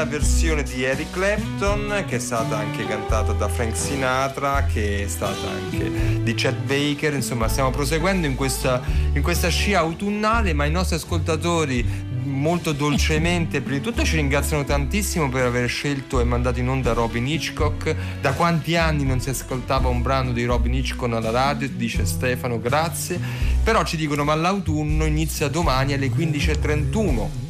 [0.01, 5.07] nella versione di Eric Clapton, che è stata anche cantata da Frank Sinatra, che è
[5.07, 7.13] stata anche di Chet Baker.
[7.13, 8.81] Insomma, stiamo proseguendo in questa,
[9.13, 14.63] in questa scia autunnale, ma i nostri ascoltatori molto dolcemente prima di tutto ci ringraziano
[14.63, 17.95] tantissimo per aver scelto e mandato in onda Robin Hitchcock.
[18.21, 21.69] Da quanti anni non si ascoltava un brano di Robin Hitchcock alla radio?
[21.69, 23.19] Dice Stefano grazie.
[23.63, 27.40] Però ci dicono ma l'autunno inizia domani alle 15.31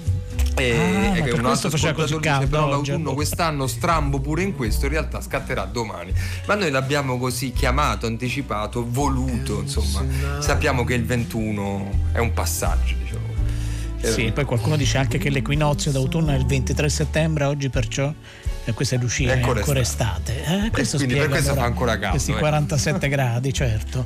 [0.61, 4.19] E, Ah, e ma che un questo altro ascoltatore dice, però l'autunno boh." quest'anno strambo
[4.19, 6.13] pure in questo, in realtà scatterà domani.
[6.45, 10.03] Ma noi l'abbiamo così chiamato, anticipato, voluto, insomma.
[10.39, 13.19] Sappiamo che il 21 è un passaggio, diciamo.
[14.01, 18.11] Eh, Sì, poi qualcuno dice anche che l'equinozio d'autunno è il 23 settembre, oggi perciò
[18.65, 20.39] eh, questa è Lucia, È è ancora ancora estate.
[20.39, 20.65] estate.
[20.65, 22.35] Eh, questo quindi per questo allora fa ancora caldo, Questi eh.
[22.37, 24.03] 47 gradi, certo.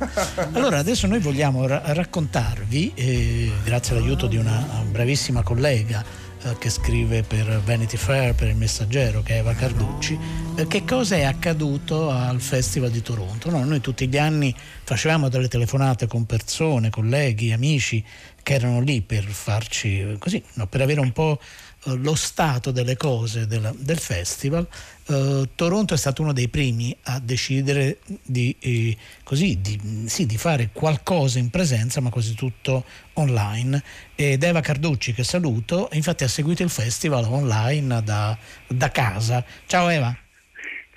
[0.52, 6.25] Allora adesso noi vogliamo ra- raccontarvi, eh, grazie all'aiuto di una bravissima collega eh,
[6.58, 11.16] che scrive per Vanity Fair, per il Messaggero, che è Eva Carducci, eh, che cosa
[11.16, 13.50] è accaduto al Festival di Toronto.
[13.50, 18.02] No, noi tutti gli anni facevamo delle telefonate con persone, colleghi, amici
[18.42, 21.38] che erano lì per farci così, no, per avere un po'
[21.84, 24.66] lo stato delle cose del, del festival.
[25.06, 30.38] Eh, Toronto è stato uno dei primi a decidere di, eh, così, di, sì, di
[30.38, 33.82] fare qualcosa in presenza, ma quasi tutto online.
[34.14, 39.44] Ed Eva Carducci, che saluto, infatti ha seguito il festival online da, da casa.
[39.66, 40.16] Ciao Eva.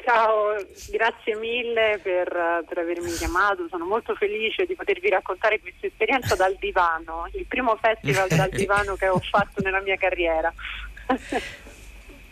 [0.10, 0.56] Ciao,
[0.90, 6.58] grazie mille per, per avermi chiamato, sono molto felice di potervi raccontare questa esperienza dal
[6.60, 10.52] divano, il primo festival dal divano che ho fatto nella mia carriera.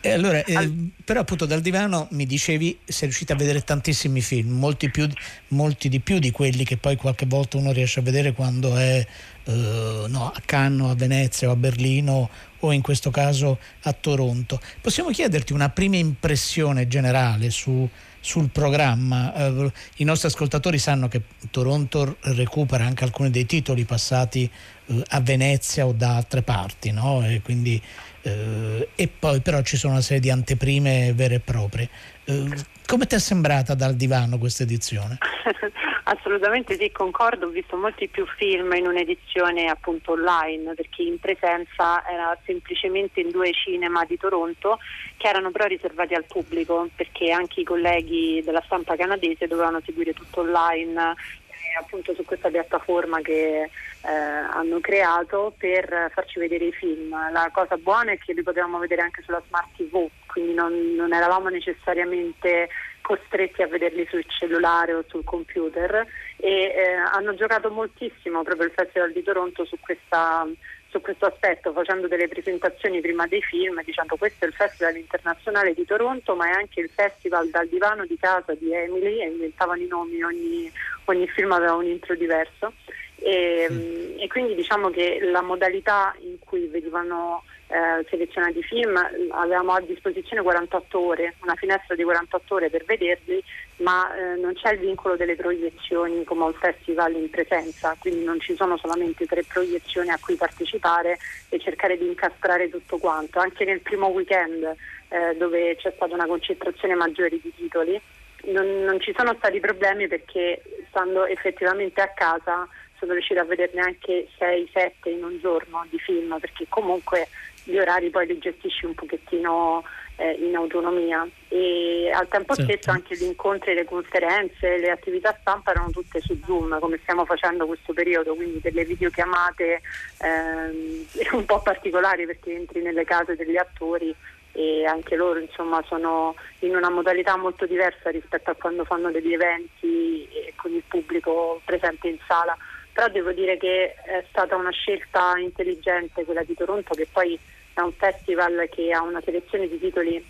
[0.02, 0.72] E allora, eh,
[1.04, 5.08] però appunto dal divano mi dicevi sei riuscita a vedere tantissimi film, molti, più,
[5.50, 9.06] molti di più di quelli che poi qualche volta uno riesce a vedere quando è
[9.44, 14.60] eh, no, a Cannes, a Venezia o a Berlino o in questo caso a Toronto.
[14.82, 17.88] Possiamo chiederti una prima impressione generale su,
[18.20, 19.34] sul programma?
[19.34, 24.50] Eh, I nostri ascoltatori sanno che Toronto recupera anche alcuni dei titoli passati
[24.88, 27.26] eh, a Venezia o da altre parti, no?
[27.26, 27.82] E quindi
[28.22, 31.90] eh, e poi però ci sono una serie di anteprime vere e proprie.
[32.26, 32.50] Eh,
[32.86, 35.18] come ti è sembrata dal divano questa edizione?
[36.10, 42.02] Assolutamente sì, concordo, ho visto molti più film in un'edizione appunto online perché in presenza
[42.08, 44.80] era semplicemente in due cinema di Toronto
[45.18, 50.14] che erano però riservati al pubblico perché anche i colleghi della stampa canadese dovevano seguire
[50.14, 56.72] tutto online eh, appunto su questa piattaforma che eh, hanno creato per farci vedere i
[56.72, 57.10] film.
[57.34, 61.12] La cosa buona è che li potevamo vedere anche sulla smart TV, quindi non, non
[61.12, 62.70] eravamo necessariamente
[63.08, 68.74] costretti a vederli sul cellulare o sul computer e eh, hanno giocato moltissimo proprio il
[68.76, 70.46] Festival di Toronto su questa
[70.90, 75.74] su questo aspetto facendo delle presentazioni prima dei film dicendo questo è il Festival internazionale
[75.74, 79.82] di Toronto ma è anche il Festival dal divano di casa di Emily e inventavano
[79.82, 80.70] i nomi, ogni,
[81.06, 82.74] ogni film aveva un intro diverso
[83.16, 84.20] e, mm.
[84.20, 88.96] e quindi diciamo che la modalità in cui venivano eh, selezionati film
[89.32, 93.44] avevamo a disposizione 48 ore, una finestra di 48 ore per vederli,
[93.78, 98.40] ma eh, non c'è il vincolo delle proiezioni come un festival in presenza, quindi non
[98.40, 101.18] ci sono solamente tre proiezioni a cui partecipare
[101.50, 103.40] e cercare di incastrare tutto quanto.
[103.40, 104.64] Anche nel primo weekend
[105.10, 108.00] eh, dove c'è stata una concentrazione maggiore di titoli,
[108.46, 113.82] non, non ci sono stati problemi perché stando effettivamente a casa sono riuscita a vederne
[113.82, 117.28] anche 6-7 in un giorno di film perché comunque
[117.68, 119.84] gli orari poi li gestisci un pochettino
[120.16, 122.72] eh, in autonomia e al tempo Certo.
[122.72, 127.26] stesso anche gli incontri, le conferenze, le attività stampa erano tutte su Zoom come stiamo
[127.26, 129.82] facendo questo periodo, quindi delle videochiamate
[130.20, 134.16] ehm, un po' particolari perché entri nelle case degli attori
[134.54, 139.34] e anche loro insomma sono in una modalità molto diversa rispetto a quando fanno degli
[139.34, 142.58] eventi e con il pubblico presente in sala
[142.92, 147.40] però devo dire che è stata una scelta intelligente quella di Toronto che poi
[147.82, 150.26] è un festival che ha una selezione di titoli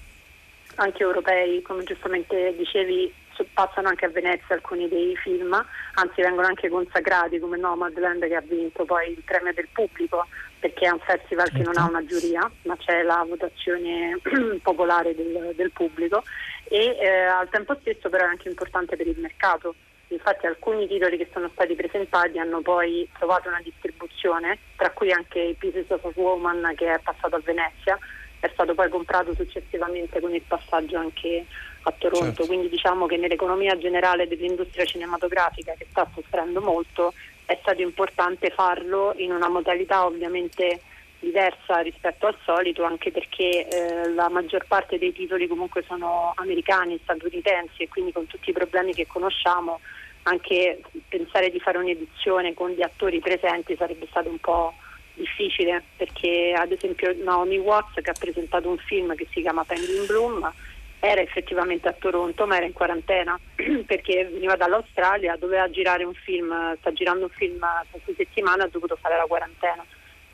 [0.75, 3.13] anche europei, come giustamente dicevi
[3.53, 5.53] passano anche a Venezia alcuni dei film,
[5.93, 10.25] anzi vengono anche consacrati come Nomadland che ha vinto poi il premio del pubblico
[10.59, 14.19] perché è un festival che non ha una giuria ma c'è la votazione
[14.63, 16.23] popolare del, del pubblico
[16.63, 19.75] e eh, al tempo stesso però è anche importante per il mercato
[20.09, 25.55] Infatti alcuni titoli che sono stati presentati hanno poi trovato una distribuzione, tra cui anche
[25.57, 27.97] Pieces of a Woman che è passato a Venezia,
[28.39, 31.45] è stato poi comprato successivamente con il passaggio anche
[31.81, 32.45] a Toronto, Certo.
[32.45, 37.13] quindi diciamo che nell'economia generale dell'industria cinematografica che sta soffrendo molto
[37.45, 40.81] è stato importante farlo in una modalità ovviamente
[41.19, 46.99] diversa rispetto al solito anche perché eh, la maggior parte dei titoli comunque sono americani,
[47.01, 49.79] statunitensi e quindi con tutti i problemi che conosciamo
[50.27, 54.73] anche pensare di fare un'edizione con gli attori presenti sarebbe stato un po'
[55.13, 60.05] difficile perché ad esempio Naomi Watts che ha presentato un film che si chiama Penguin
[60.05, 60.51] Bloom
[60.99, 63.39] era effettivamente a Toronto ma era in quarantena
[63.85, 68.97] perché veniva dall'Australia, doveva girare un film, sta girando un film questa settimana, ha dovuto
[68.99, 69.83] fare la quarantena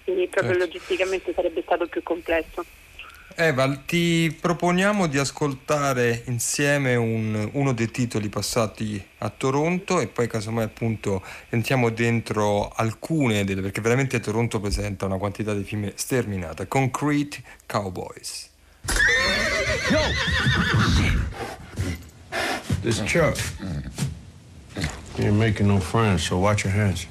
[0.03, 0.65] quindi proprio Certo.
[0.65, 2.65] logisticamente sarebbe stato più complesso.
[3.35, 10.27] Eva, ti proponiamo di ascoltare insieme un- uno dei titoli passati a Toronto e poi
[10.27, 16.67] casomai appunto entriamo dentro alcune delle, perché veramente Toronto presenta una quantità di film sterminata.
[16.67, 18.49] Concrete Cowboys.
[22.81, 23.37] This is Chuck.
[25.15, 27.07] You ain't making no friends, so watch your hands.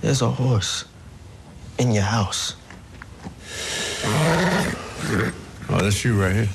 [0.00, 0.86] There's a horse
[1.78, 2.56] in your house.
[5.70, 6.48] Oh, that's you right here.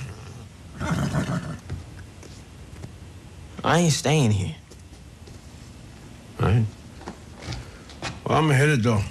[3.63, 4.55] I ain't staying here.
[6.41, 6.65] All right.
[8.25, 9.01] Well, I'm headed though.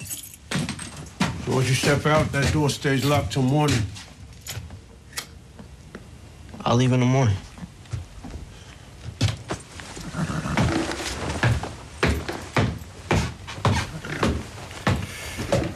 [1.44, 3.82] So once you step out, that door stays locked till morning.
[6.64, 7.36] I'll leave in the morning.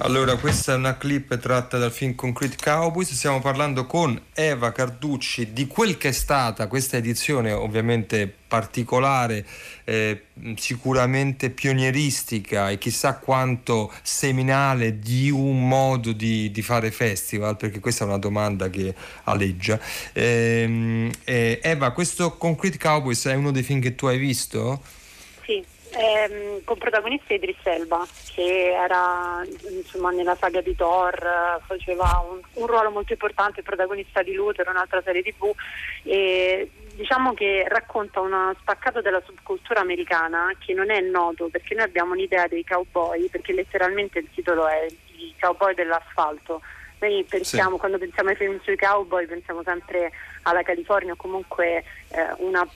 [0.07, 3.13] Allora, questa è una clip tratta dal film Concrete Cowboys.
[3.13, 9.45] Stiamo parlando con Eva Carducci di quel che è stata questa edizione, ovviamente particolare,
[9.83, 17.81] eh, sicuramente pionieristica e chissà quanto seminale di un modo di, di fare festival, perché
[17.81, 18.95] questa è una domanda che
[19.25, 19.77] aleggia.
[20.13, 24.81] Ehm, eh, Eva, questo Concrete Cowboys è uno dei film che tu hai visto?
[25.99, 32.67] Ehm, con protagonista Idris Elba, che era insomma, nella saga di Thor, faceva un, un
[32.67, 35.55] ruolo molto importante, protagonista di Luther, un'altra serie tv,
[36.03, 41.85] e diciamo che racconta uno spaccato della subcultura americana che non è noto perché noi
[41.85, 44.87] abbiamo un'idea dei cowboy, perché letteralmente il titolo è
[45.17, 46.61] i cowboy dell'asfalto.
[46.99, 47.79] Noi pensiamo, Sì.
[47.79, 50.13] quando pensiamo ai film sui cowboy, pensiamo sempre
[50.47, 52.67] alla California o comunque eh, una,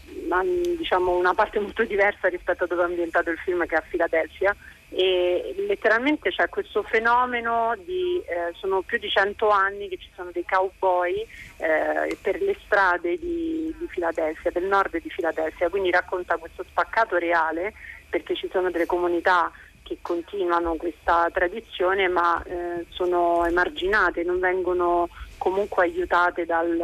[0.77, 3.85] diciamo, una parte molto diversa rispetto a dove è ambientato il film che è a
[3.89, 4.55] Filadelfia.
[4.93, 10.31] E letteralmente c'è questo fenomeno di eh, sono più di cento anni che ci sono
[10.33, 11.14] dei cowboy
[11.59, 17.18] eh, per le strade di, di Filadelfia, del nord di Filadelfia, quindi racconta questo spaccato
[17.18, 17.73] reale
[18.09, 19.53] perché ci sono delle comunità
[19.85, 25.09] che continuano questa tradizione ma eh, sono emarginate, non vengono
[25.41, 26.76] comunque aiutate dal,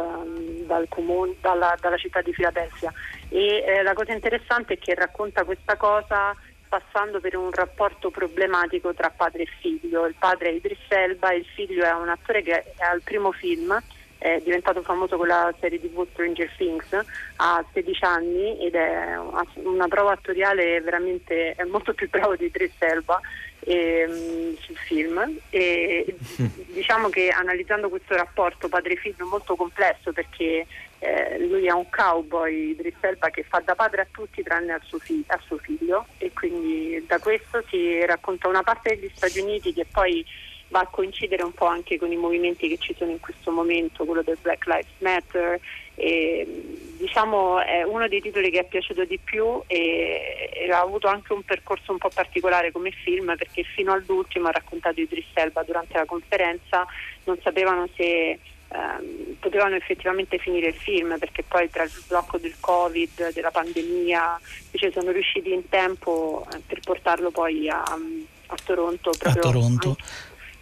[0.65, 2.91] dal comune- dalla, dalla città di Filadelfia.
[3.29, 6.35] E eh, la cosa interessante è che racconta questa cosa
[6.67, 10.07] passando per un rapporto problematico tra padre e figlio.
[10.07, 13.79] Il padre è Idris Elba, il figlio è un attore che è al primo film,
[14.17, 17.05] è diventato famoso con la serie TV Stranger Things,
[17.35, 23.21] ha 16 anni ed è una- prova attoriale veramente molto più bravo di Idris Elba
[23.67, 26.15] ehm, sul film e
[26.71, 30.65] diciamo che analizzando questo rapporto padre-figlio molto complesso perché
[30.99, 34.81] eh, lui è un cowboy Idris Elba che fa da padre a tutti tranne al
[34.83, 39.39] suo, fi- a suo figlio e quindi da questo si racconta una parte degli Stati
[39.39, 40.25] Uniti che poi
[40.69, 44.05] va a coincidere un po' anche con i movimenti che ci sono in questo momento,
[44.05, 45.59] quello del Black Lives Matter.
[45.95, 51.07] E, diciamo è uno dei titoli che è piaciuto di più e, e ha avuto
[51.07, 55.63] anche un percorso un po' particolare come film perché fino all'ultimo ha raccontato Idris Elba
[55.63, 56.85] durante la conferenza,
[57.25, 62.55] non sapevano se ehm, potevano effettivamente finire il film perché poi tra il blocco del
[62.59, 69.09] Covid, della pandemia, invece sono riusciti in tempo eh, per portarlo poi a, a Toronto
[69.11, 69.95] A proprio Toronto.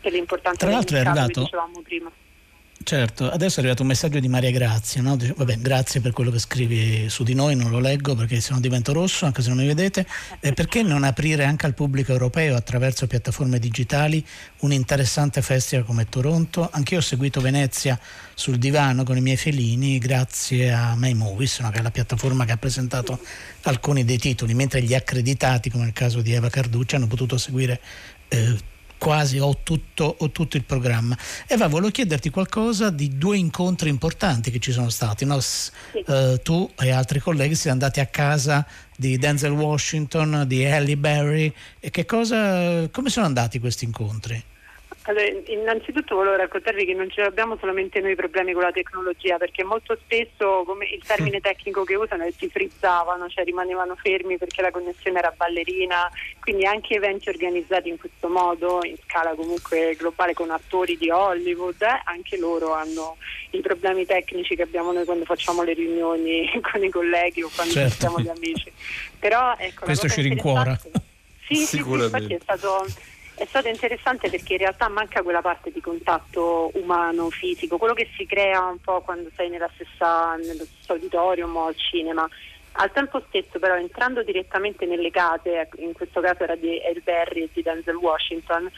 [0.01, 2.11] per l'importanza Tra l'altro è arrivato- che dicevamo prima.
[2.87, 5.15] Certo, adesso è arrivato un messaggio di Maria Grazia, no?
[5.15, 8.53] Dice, vabbè, grazie per quello che scrivi su di noi, non lo leggo perché se
[8.53, 10.05] no divento rosso, anche se non mi vedete.
[10.39, 14.23] Eh, perché non aprire anche al pubblico europeo attraverso piattaforme digitali
[14.59, 16.69] un interessante festival come Toronto?
[16.71, 17.99] Anch'io ho seguito Venezia
[18.35, 21.71] sul divano con i miei felini grazie a My Movies, no?
[21.71, 23.19] che è la piattaforma che ha presentato
[23.63, 27.81] alcuni dei titoli, mentre gli accreditati, come nel caso di Eva Carducci, hanno potuto seguire
[28.27, 31.17] eh, quasi o tutto, o tutto il programma.
[31.47, 35.25] Eva, volevo chiederti qualcosa di due incontri importanti che ci sono stati.
[35.25, 35.39] no?
[35.39, 38.65] S- eh, tu e altri colleghi siete andati a casa
[38.95, 41.53] di Denzel Washington, di Halle Berry.
[41.79, 44.43] E che cosa, come sono andati questi incontri?
[45.07, 49.63] Allora, innanzitutto volevo raccontarvi che non ce l'abbiamo solamente noi problemi con la tecnologia, perché
[49.63, 54.63] molto spesso come il termine tecnico che usano è si frizzavano, cioè rimanevano fermi perché
[54.63, 60.33] la connessione era ballerina, quindi anche eventi organizzati in questo modo, in scala comunque globale
[60.33, 63.17] con attori di Hollywood, eh, anche loro hanno
[63.51, 67.73] i problemi tecnici che abbiamo noi quando facciamo le riunioni con i colleghi o quando
[67.73, 67.95] Certo.
[67.95, 68.71] siamo gli amici.
[69.19, 70.71] Però ecco, Questo cosa ci rincuora.
[70.71, 71.13] interessante-
[71.47, 72.87] Sì, sì, sì, infatti è stato,
[73.35, 78.09] è stato interessante perché in realtà manca quella parte di contatto umano, fisico, quello che
[78.15, 82.27] si crea un po' quando sei stessa, nello stesso auditorium o al cinema.
[82.77, 87.43] Al tempo stesso però entrando direttamente nelle case, in questo caso era di El Berry
[87.43, 88.69] e di Denzel Washington,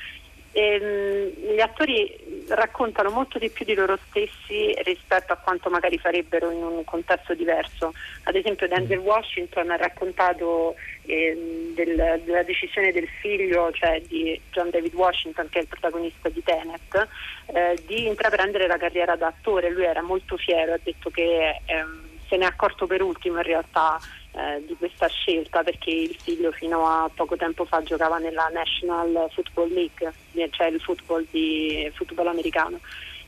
[0.58, 6.50] ehm, gli attori raccontano molto di più di loro stessi rispetto a quanto magari farebbero
[6.50, 7.94] in un contesto diverso.
[8.24, 14.72] Ad esempio Denzel Washington ha raccontato ehm, del, della decisione del figlio, cioè di John
[14.72, 17.08] David Washington, che è il protagonista di Tenet,
[17.54, 19.70] eh, di intraprendere la carriera da attore.
[19.70, 23.44] Lui era molto fiero, ha detto che ehm, se ne è accorto per ultimo in
[23.44, 24.00] realtà
[24.38, 29.28] eh, di questa scelta perché il figlio fino a poco tempo fa giocava nella National
[29.34, 30.14] Football League,
[30.52, 32.80] cioè il football, di, football americano.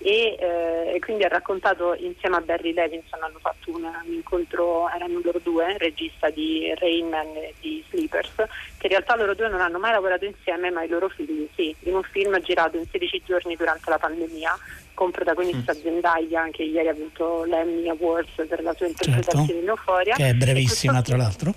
[0.01, 4.89] E, eh, e, quindi ha raccontato insieme a Barry Levinson hanno fatto un, un incontro,
[4.89, 9.49] erano loro due, regista di Rain Man e di Sleepers, che in realtà loro due
[9.49, 12.85] non hanno mai lavorato insieme ma i loro figli sì, in un film girato in
[12.89, 14.57] 16 giorni durante la pandemia
[14.99, 15.79] con protagonista mm.
[15.81, 20.15] Zendaya che ieri ha vinto l'Emmy Awards per la sua interpretazione certo, in Euphoria.
[20.15, 21.53] Che è brevissima tra l'altro.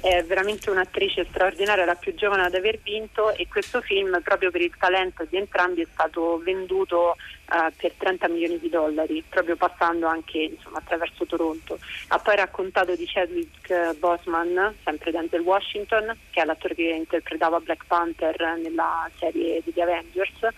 [0.00, 4.62] È veramente un'attrice straordinaria, la più giovane ad aver vinto e questo film proprio per
[4.62, 7.14] il talento di entrambi è stato venduto
[7.50, 11.78] uh, per 30 milioni di dollari, proprio passando anche insomma, attraverso Toronto.
[12.08, 17.84] Ha poi raccontato di Chadwick Boseman, sempre Denzel Washington, che è l'attore che interpretava Black
[17.86, 20.48] Panther nella serie degli Avengers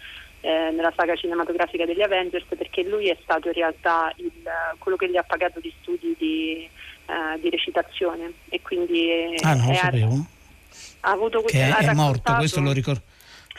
[0.45, 4.30] eh, nella saga cinematografica degli Avengers perché lui è stato in realtà il,
[4.76, 6.68] quello che gli ha pagato gli studi di,
[7.07, 10.26] uh, di recitazione e quindi ah, non lo sapevo.
[11.01, 13.01] Ha, avuto che è, è morto, questo lo, ricor-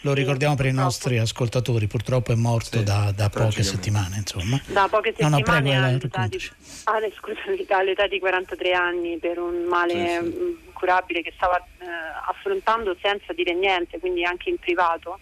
[0.02, 4.18] lo ricordiamo sì, per i nostri ascoltatori, purtroppo è morto sì, da, da poche settimane.
[4.18, 4.62] Insomma.
[4.68, 6.38] Da poche settimane no, no, prego, all'età, di,
[6.84, 11.86] ah, scusami, all'età di 43 anni per un male sì, curabile che stava eh,
[12.28, 15.18] affrontando senza dire niente, quindi anche in privato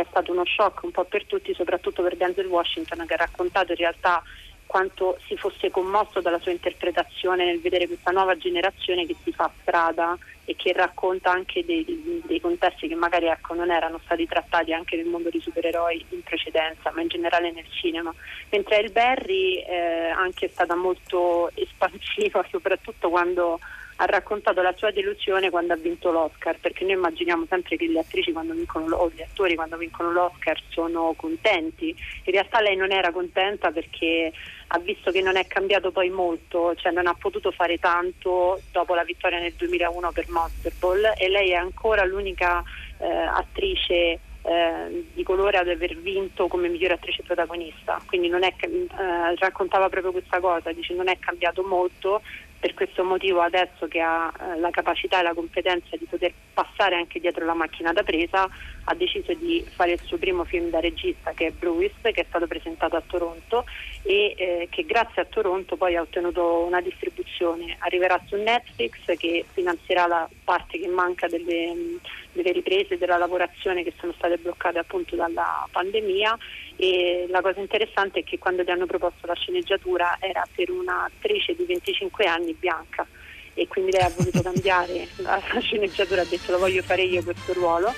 [0.00, 3.72] è stato uno shock un po' per tutti, soprattutto per Denzel Washington che ha raccontato
[3.72, 4.22] in realtà
[4.66, 9.50] quanto si fosse commosso dalla sua interpretazione nel vedere questa nuova generazione che si fa
[9.60, 14.72] strada e che racconta anche dei, dei contesti che magari ecco, non erano stati trattati
[14.72, 18.12] anche nel mondo dei supereroi in precedenza, ma in generale nel cinema.
[18.50, 23.58] Mentre il Barry eh, anche è stata molto espansiva, soprattutto quando
[23.96, 28.00] ha raccontato la sua delusione quando ha vinto l'Oscar, perché noi immaginiamo sempre che le
[28.00, 31.88] attrici vincono o gli attori quando vincono l'Oscar sono contenti.
[32.24, 34.32] In realtà lei non era contenta perché
[34.68, 38.94] ha visto che non è cambiato poi molto, cioè non ha potuto fare tanto dopo
[38.94, 42.62] la vittoria nel 2001 per Monsterball e lei è ancora l'unica
[42.98, 49.34] eh, attrice eh, di colore ad aver vinto come migliore attrice protagonista, quindi è, eh,
[49.38, 52.22] raccontava proprio questa cosa, dice non è cambiato molto,
[52.58, 56.96] per questo motivo adesso che ha eh, la capacità e la competenza di poter passare
[56.96, 58.48] anche dietro la macchina da presa,
[58.84, 62.26] ha deciso di fare il suo primo film da regista che è Bruce, che è
[62.26, 63.64] stato presentato a Toronto
[64.02, 67.76] e eh, che grazie a Toronto poi ha ottenuto una distribuzione.
[67.80, 71.98] Arriverà su Netflix che finanzierà la parte che manca delle,
[72.36, 76.36] delle riprese della lavorazione che sono state bloccate appunto dalla pandemia.
[76.76, 81.54] E la cosa interessante è che quando gli hanno proposto la sceneggiatura era per un'attrice
[81.56, 83.06] di 25 anni bianca.
[83.54, 87.24] E quindi lei ha voluto cambiare la, la sceneggiatura, ha detto lo voglio fare io
[87.24, 87.92] questo ruolo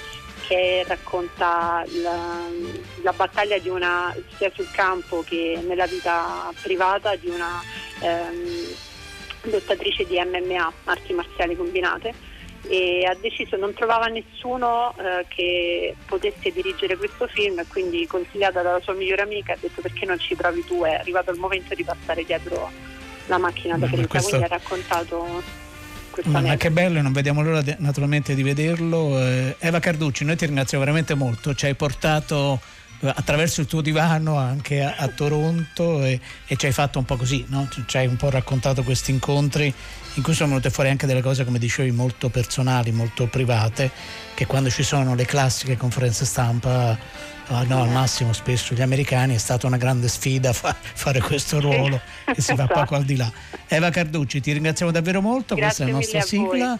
[0.47, 2.47] che racconta la,
[3.03, 7.61] la, battaglia di una sia sul campo che nella vita privata di una
[8.01, 8.75] ehm,
[9.43, 12.28] lottatrice di MMA, arti marziali combinate
[12.67, 18.63] e ha deciso, non trovava nessuno eh, che potesse dirigere questo film e quindi consigliata
[18.63, 21.75] dalla sua migliore amica ha detto perché non ci provi tu, è arrivato il momento
[21.75, 22.71] di passare dietro
[23.27, 24.29] la macchina da presa, questo...
[24.29, 25.67] quindi ha raccontato
[26.25, 29.21] ma, ma, che bello, non vediamo l'ora de, naturalmente di vederlo.
[29.21, 32.61] Eh, Eva Carducci, noi ti ringraziamo veramente molto, ci hai portato
[33.01, 37.17] attraverso il tuo divano anche a, a Toronto e, e, ci hai fatto un po'
[37.17, 37.69] così, no?
[37.87, 39.73] ci hai un po' raccontato questi incontri
[40.15, 43.91] in cui sono venute fuori anche delle cose, come dicevi, molto personali, molto private,
[44.35, 46.99] che quando ci sono le classiche conferenze stampa
[47.51, 52.01] hanno al massimo spesso gli americani, è stata una grande sfida fa, fare questo ruolo
[52.27, 53.31] e si va poco al di là.
[53.69, 56.79] Eva Carducci, ti ringraziamo davvero molto, Grazie questa è la nostra sigla.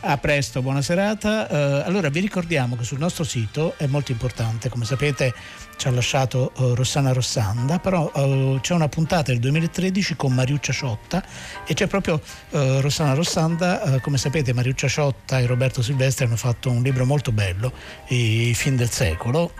[0.00, 1.48] A presto, buona serata.
[1.50, 5.34] Uh, allora vi ricordiamo che sul nostro sito è molto importante, come sapete
[5.76, 10.72] ci ha lasciato uh, Rossana Rossanda, però uh, c'è una puntata del 2013 con Mariuccia
[10.72, 11.24] Ciotta
[11.66, 12.20] e c'è proprio
[12.50, 17.72] Rossana Rossanda, come sapete Mariuccia Ciotta e Roberto Silvestri hanno fatto un libro molto bello,
[18.06, 19.52] I film del secolo,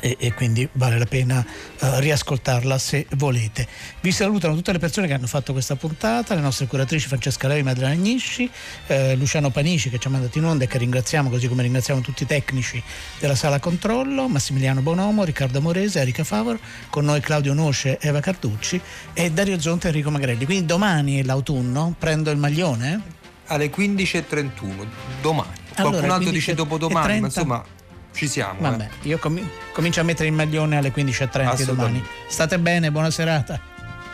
[0.00, 1.44] e, e, quindi vale la pena
[1.80, 3.66] uh, riascoltarla se volete.
[4.00, 7.62] Vi salutano tutte le persone che hanno fatto questa puntata, le nostre curatrici Francesca Levi,
[7.62, 8.50] Madrena Agnisci,
[8.86, 12.00] eh, Luciano Panici che ci ha mandato in onda e che ringraziamo così come ringraziamo
[12.00, 12.82] tutti i tecnici
[13.18, 18.80] della sala controllo, Massimiliano Bonomo, Riccardo Morese, Erika Favor, con noi Claudio Noce, Eva Carducci
[19.12, 20.44] e Dario Zonta e Enrico Magrelli.
[20.44, 23.18] Quindi domani è l'autunno, prendo il maglione?
[23.46, 24.86] Alle 15.31,
[25.20, 25.48] domani.
[25.74, 27.64] Allora, Qualcun altro dice dopodomani, ma insomma
[28.12, 28.60] ci siamo.
[28.60, 29.08] Vabbè, eh.
[29.08, 32.04] io com- comincio a mettere il maglione alle 15.30 domani.
[32.28, 33.60] State bene, buona serata.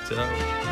[0.08, 0.65] Ciao.